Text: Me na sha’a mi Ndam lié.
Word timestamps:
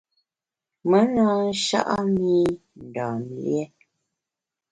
Me 0.89 0.99
na 1.15 1.25
sha’a 1.63 1.97
mi 2.13 2.35
Ndam 2.85 3.19
lié. 3.35 3.63